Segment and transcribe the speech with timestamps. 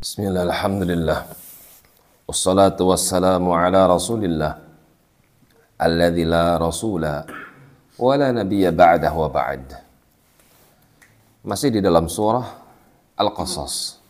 [0.00, 1.28] Bismillah, alhamdulillah.
[2.24, 4.56] Wassalatu wassalamu ala rasulillah.
[5.76, 7.28] Alladhi la rasula
[8.00, 9.76] wa la nabiyya ba'dah wa ba'd.
[11.44, 12.48] Masih di dalam surah
[13.12, 14.00] Al-Qasas.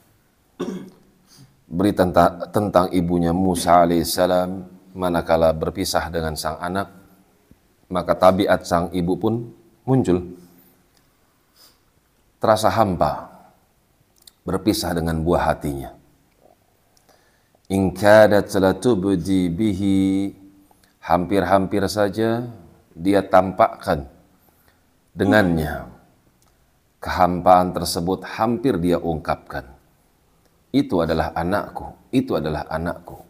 [1.66, 2.06] Berita
[2.54, 4.62] tentang ibunya Musa alaihissalam
[4.94, 6.86] manakala berpisah dengan sang anak,
[7.90, 9.50] maka tabiat sang ibu pun
[9.82, 10.38] muncul.
[12.38, 13.29] Terasa hampa,
[14.50, 15.94] berpisah dengan buah hatinya.
[17.70, 20.34] In kadat latubdi bihi
[21.06, 22.42] hampir-hampir saja
[22.90, 24.10] dia tampakkan
[25.14, 25.86] dengannya
[26.98, 29.70] kehampaan tersebut hampir dia ungkapkan.
[30.74, 33.22] Itu adalah anakku, itu adalah anakku.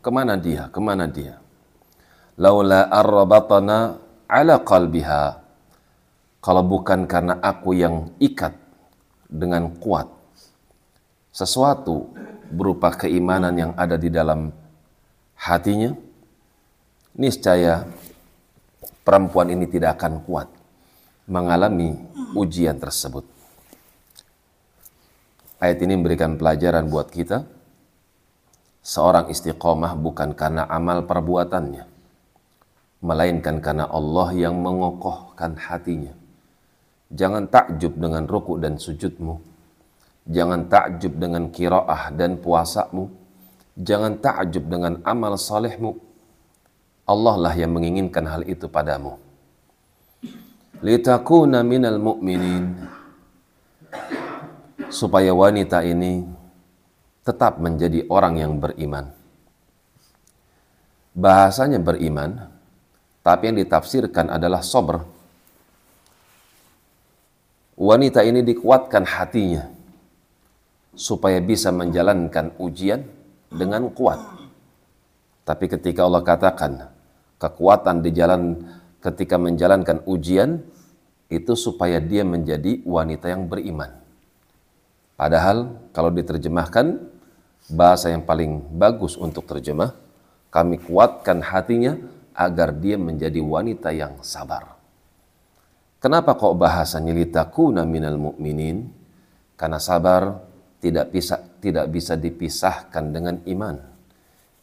[0.00, 1.36] Ke mana dia, ke mana dia?
[2.40, 5.40] Laula arrabatana ala qalbiha.
[6.42, 8.56] Kalau bukan karena aku yang ikat
[9.30, 10.21] dengan kuat
[11.32, 12.12] sesuatu
[12.52, 14.52] berupa keimanan yang ada di dalam
[15.40, 15.96] hatinya,
[17.16, 17.88] niscaya
[19.00, 20.52] perempuan ini tidak akan kuat
[21.24, 21.96] mengalami
[22.36, 23.24] ujian tersebut.
[25.56, 27.48] Ayat ini memberikan pelajaran buat kita.
[28.82, 31.86] Seorang istiqomah bukan karena amal perbuatannya,
[32.98, 36.10] melainkan karena Allah yang mengokohkan hatinya.
[37.14, 39.51] Jangan takjub dengan ruku dan sujudmu
[40.22, 43.10] Jangan takjub dengan kiraah dan puasamu.
[43.74, 45.98] Jangan takjub dengan amal salehmu.
[47.02, 49.18] Allah lah yang menginginkan hal itu padamu.
[50.78, 52.70] Litakuna minal mu'minin.
[54.92, 56.22] Supaya wanita ini
[57.26, 59.10] tetap menjadi orang yang beriman.
[61.16, 62.50] Bahasanya beriman,
[63.24, 65.02] tapi yang ditafsirkan adalah sober.
[67.72, 69.71] Wanita ini dikuatkan hatinya
[70.92, 73.04] supaya bisa menjalankan ujian
[73.48, 74.20] dengan kuat.
[75.42, 76.72] Tapi ketika Allah katakan
[77.40, 78.42] kekuatan di jalan
[79.02, 80.62] ketika menjalankan ujian
[81.32, 83.90] itu supaya dia menjadi wanita yang beriman.
[85.16, 87.00] Padahal kalau diterjemahkan
[87.72, 89.96] bahasa yang paling bagus untuk terjemah,
[90.52, 91.96] kami kuatkan hatinya
[92.36, 94.76] agar dia menjadi wanita yang sabar.
[96.02, 98.90] Kenapa kok bahasanya litakuna minal mu'minin?
[99.54, 100.51] Karena sabar
[100.82, 103.78] tidak bisa tidak bisa dipisahkan dengan iman.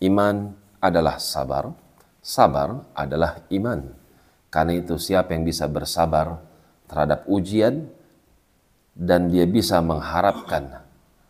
[0.03, 0.51] Iman
[0.83, 1.71] adalah sabar,
[2.19, 3.95] sabar adalah iman.
[4.51, 6.43] Karena itu siapa yang bisa bersabar
[6.91, 7.87] terhadap ujian
[8.91, 10.83] dan dia bisa mengharapkan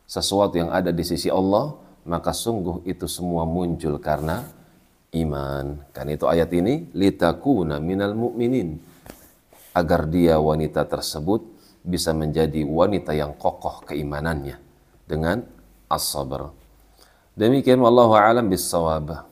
[0.10, 1.78] sesuatu yang ada di sisi Allah,
[2.10, 4.42] maka sungguh itu semua muncul karena
[5.14, 5.86] iman.
[5.94, 8.82] Karena itu ayat ini litakuna minal mu'minin
[9.78, 11.46] agar dia wanita tersebut
[11.86, 14.69] bisa menjadi wanita yang kokoh keimanannya
[15.10, 15.42] dengan
[15.90, 16.54] as-sabr.
[17.34, 19.29] Demikian wallahu a'lam bis-shawab.